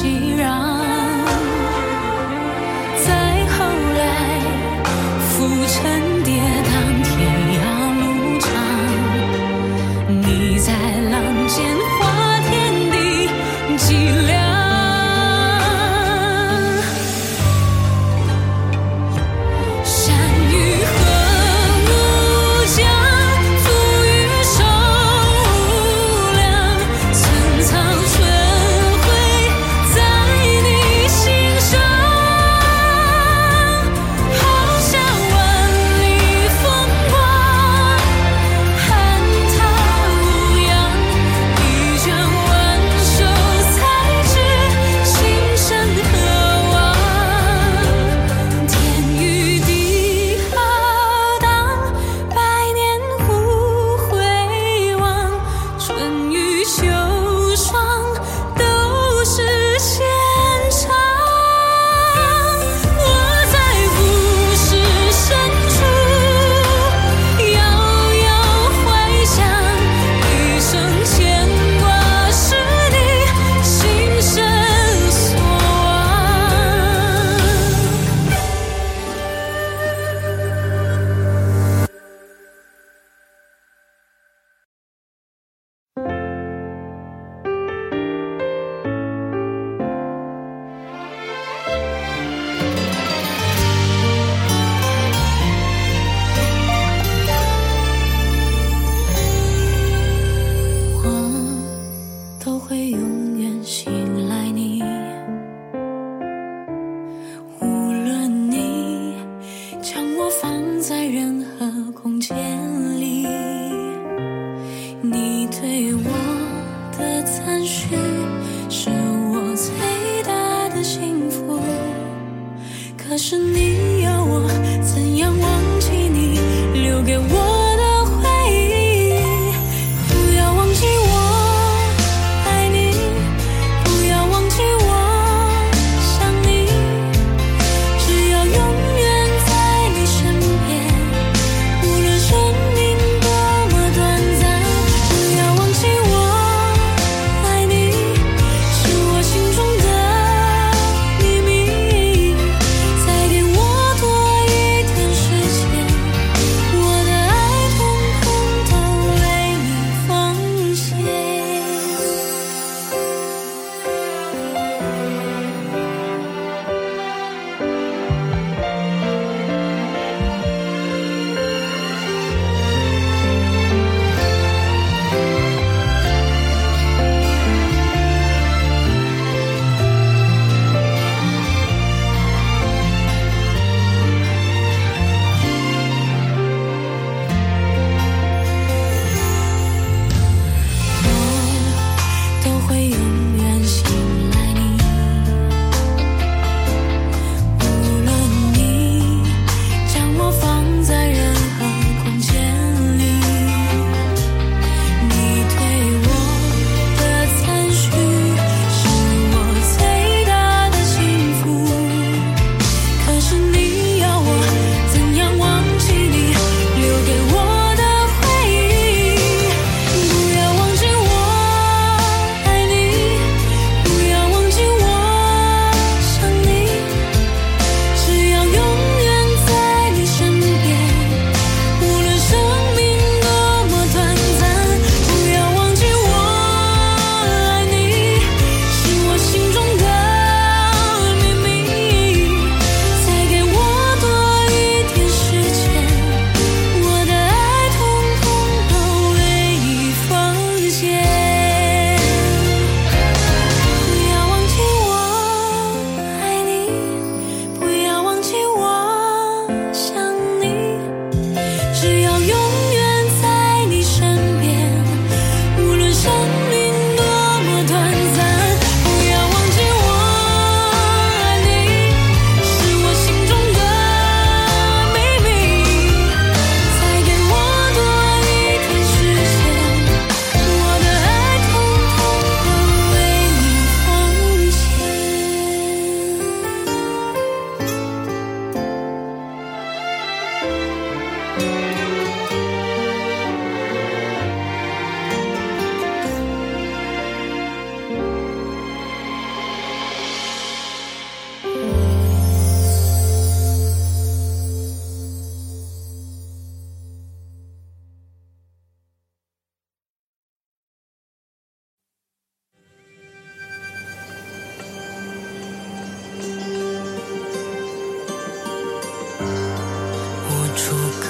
[0.00, 0.69] 熙攘。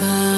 [0.00, 0.29] come.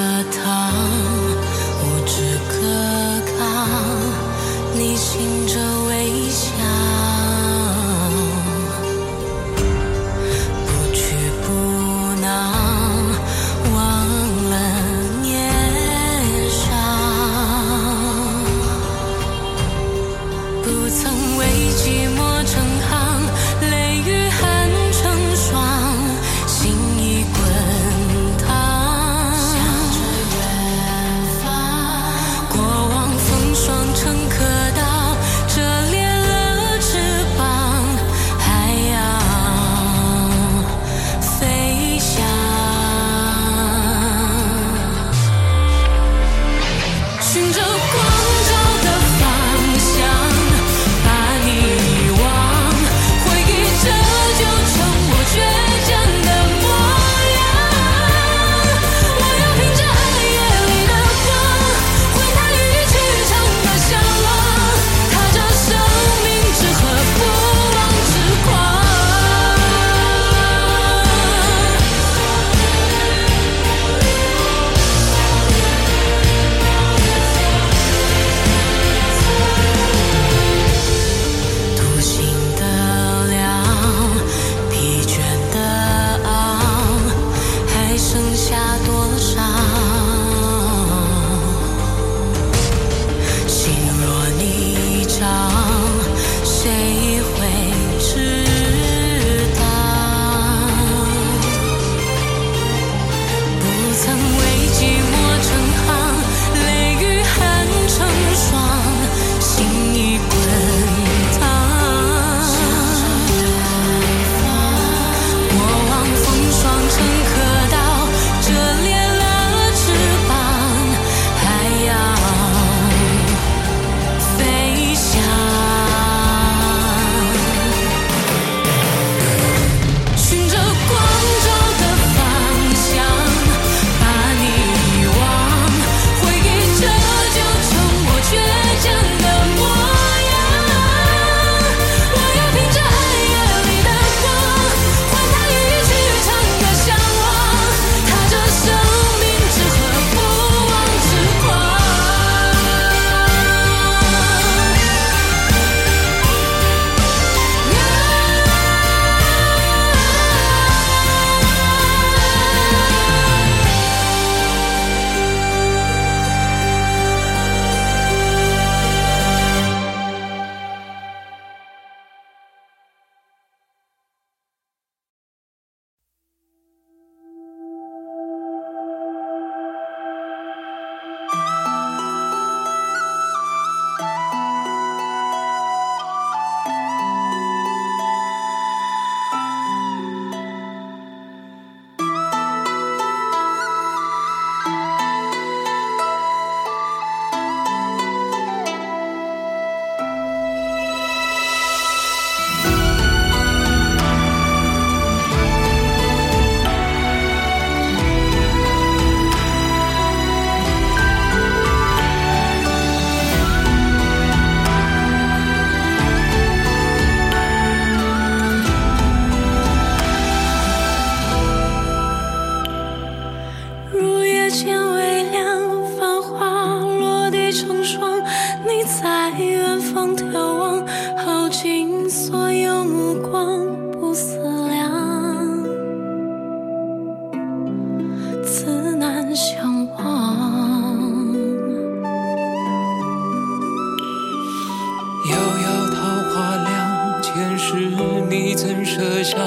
[248.55, 249.37] 曾设下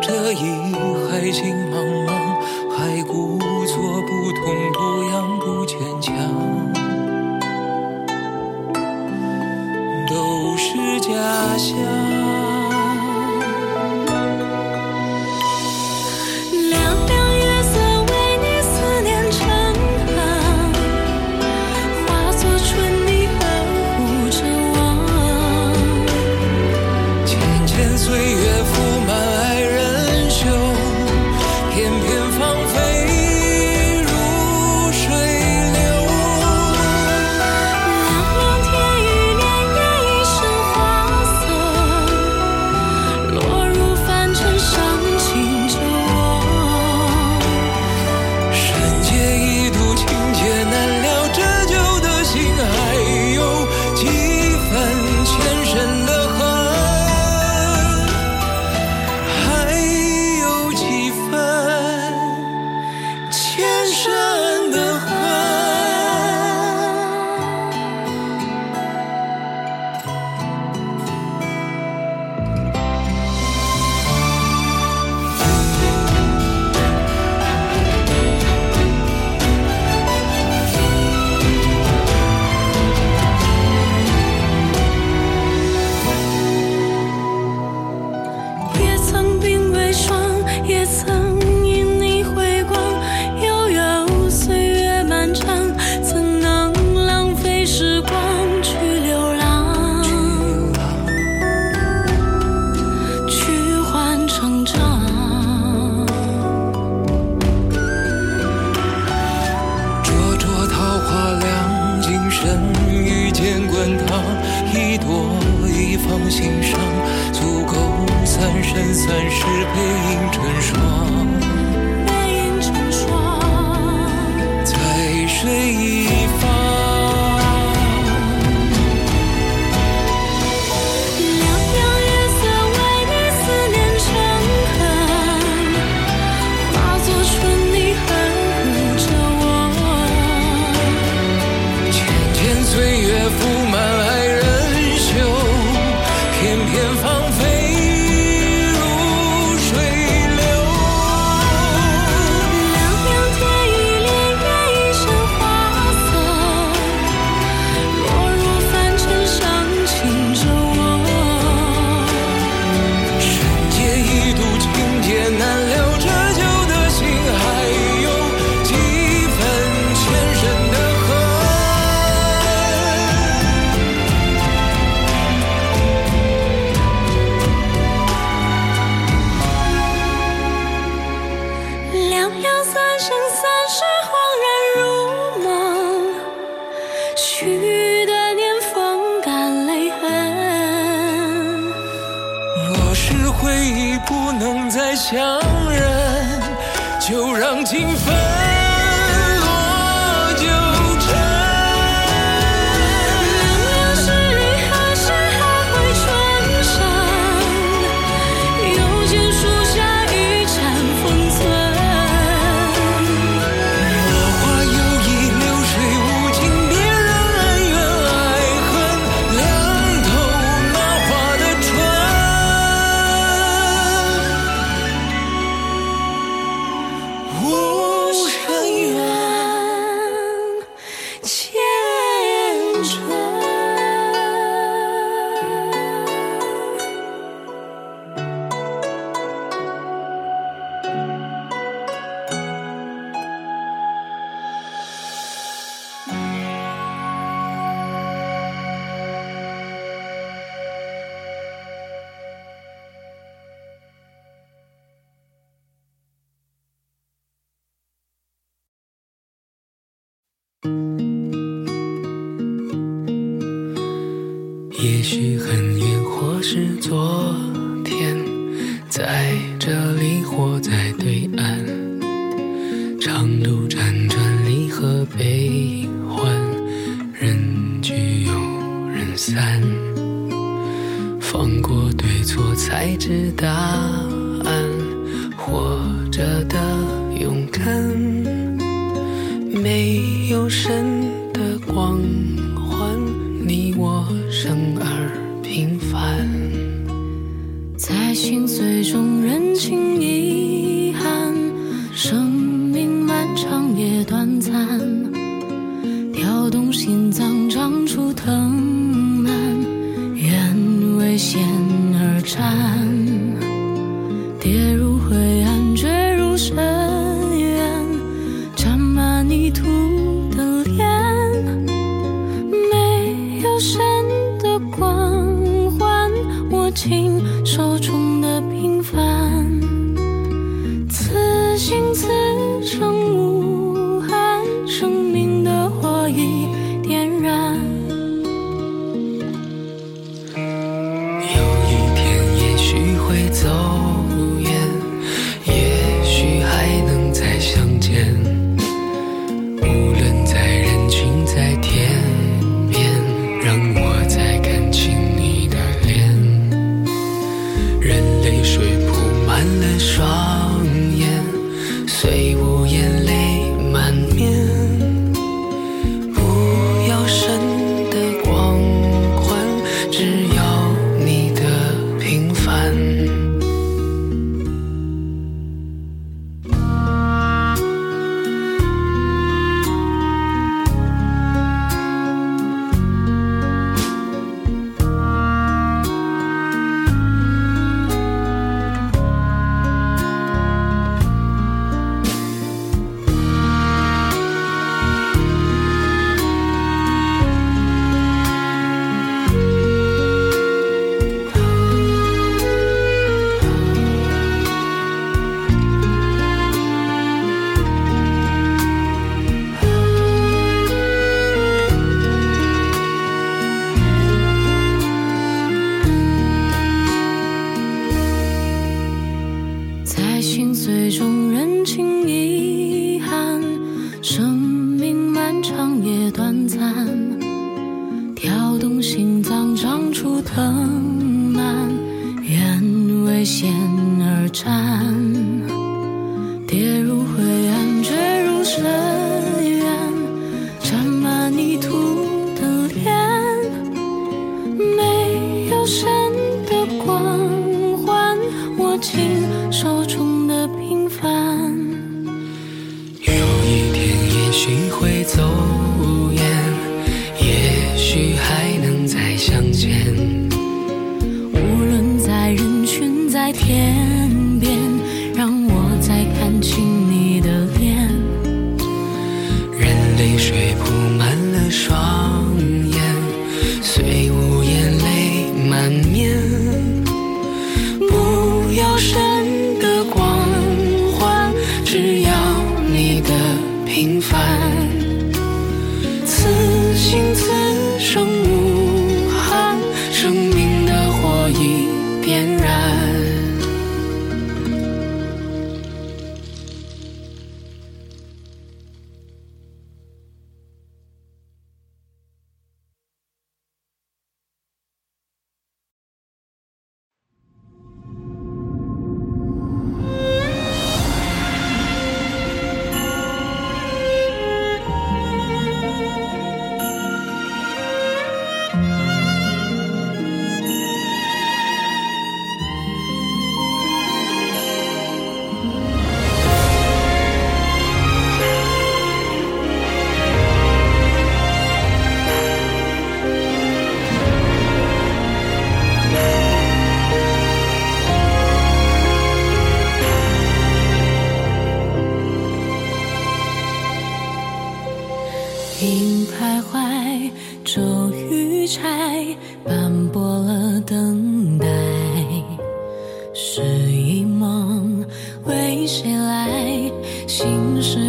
[0.00, 0.72] 这一
[1.08, 1.74] 海情茫
[2.06, 2.10] 茫，
[2.70, 5.41] 还故作不痛不痒。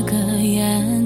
[0.02, 1.03] 个眼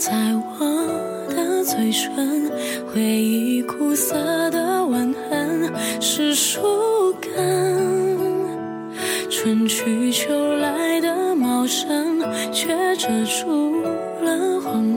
[0.00, 0.58] 在我
[1.28, 2.50] 的嘴唇，
[2.90, 7.30] 回忆苦涩的吻痕，是树根，
[9.28, 12.18] 春去秋来的茂盛，
[12.50, 13.82] 却遮住
[14.22, 14.89] 了黄昏。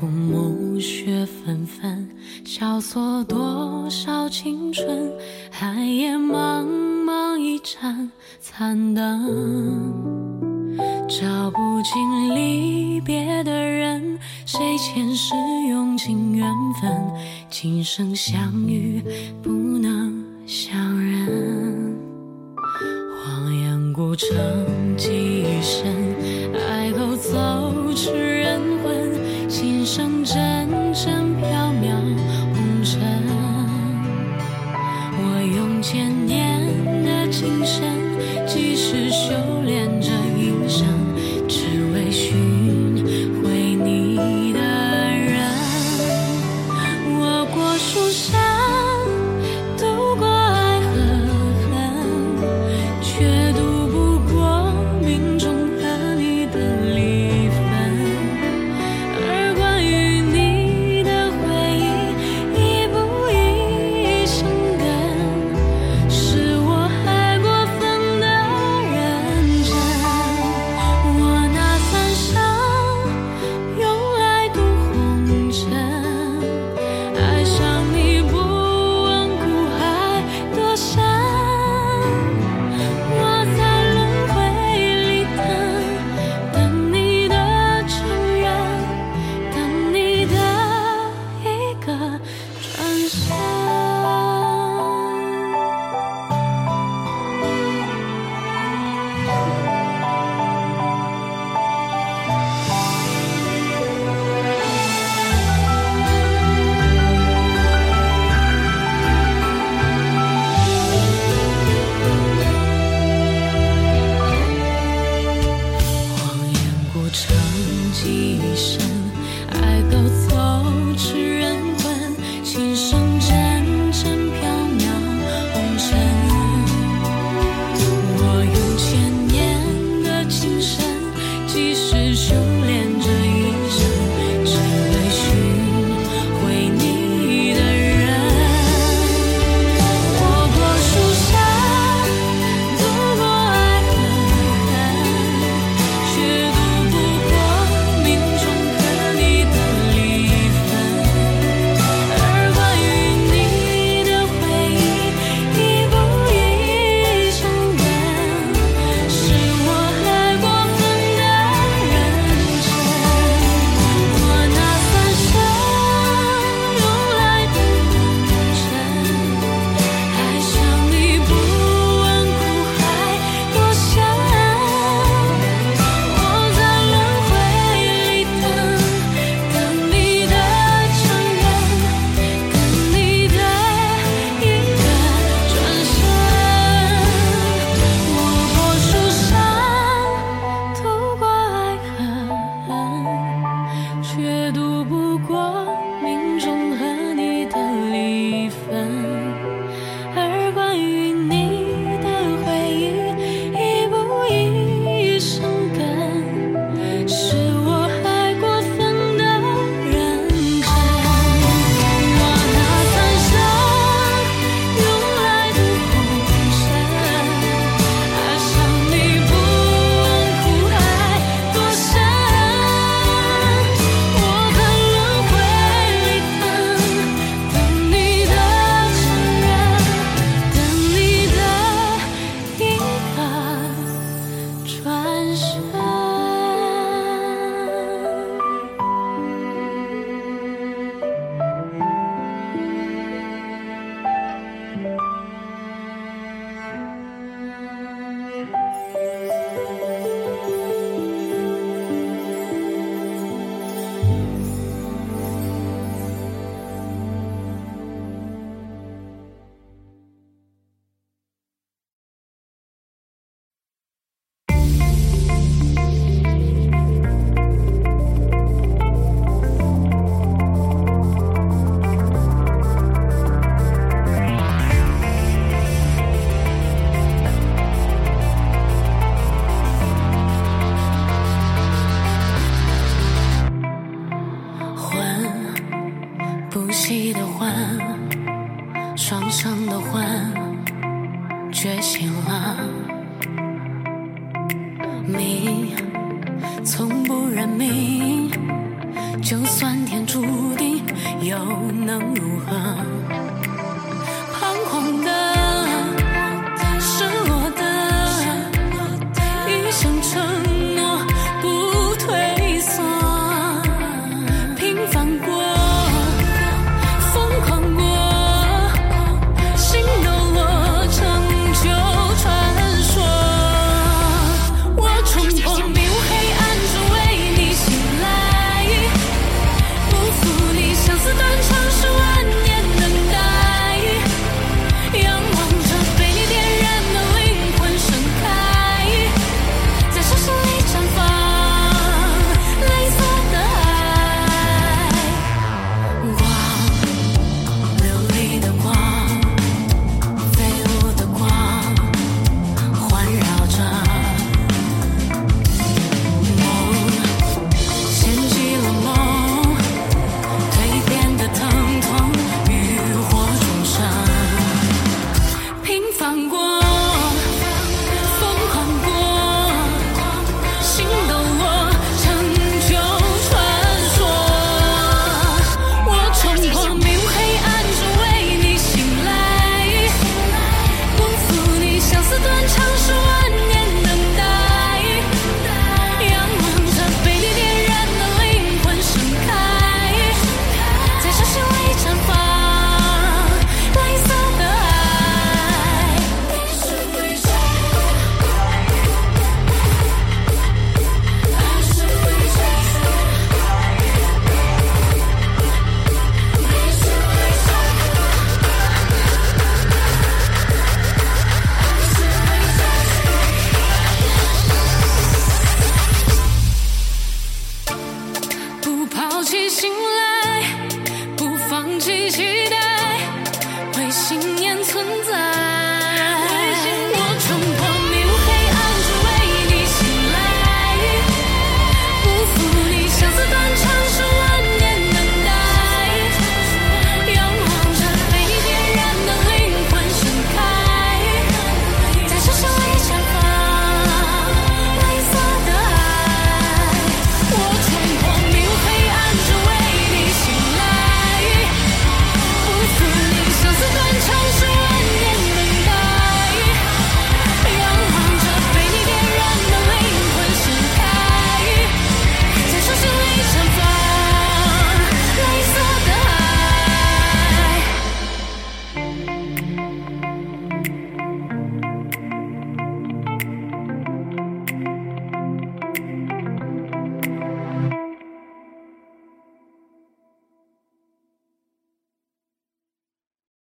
[0.00, 2.08] 枯木雪纷纷
[2.42, 5.12] 萧索多少青春
[5.50, 6.64] 寒夜茫
[7.04, 9.28] 茫一盏残灯
[11.06, 15.34] 照不尽离别的人谁前世
[15.68, 16.90] 用尽缘分
[17.50, 19.02] 今生相遇
[19.42, 22.00] 不能相认。
[23.22, 24.28] 荒烟孤城
[24.96, 25.94] 记忆深
[26.54, 28.39] 爱都走痴